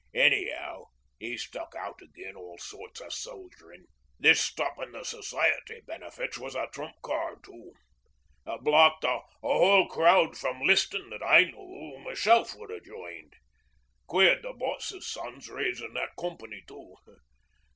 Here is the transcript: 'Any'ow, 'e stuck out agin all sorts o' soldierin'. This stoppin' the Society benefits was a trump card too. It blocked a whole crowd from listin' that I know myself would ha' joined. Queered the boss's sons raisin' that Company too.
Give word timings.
'Any'ow, 0.15 0.87
'e 1.19 1.37
stuck 1.37 1.75
out 1.77 1.99
agin 2.01 2.35
all 2.35 2.57
sorts 2.57 3.01
o' 3.01 3.09
soldierin'. 3.09 3.85
This 4.17 4.43
stoppin' 4.43 4.93
the 4.93 5.03
Society 5.03 5.81
benefits 5.85 6.39
was 6.39 6.55
a 6.55 6.65
trump 6.73 6.95
card 7.03 7.43
too. 7.43 7.73
It 8.47 8.63
blocked 8.63 9.03
a 9.03 9.19
whole 9.41 9.87
crowd 9.87 10.35
from 10.35 10.61
listin' 10.61 11.11
that 11.11 11.21
I 11.21 11.43
know 11.51 11.99
myself 11.99 12.53
would 12.55 12.71
ha' 12.71 12.83
joined. 12.83 13.35
Queered 14.07 14.41
the 14.41 14.53
boss's 14.53 15.05
sons 15.07 15.47
raisin' 15.47 15.93
that 15.93 16.15
Company 16.19 16.63
too. 16.67 16.95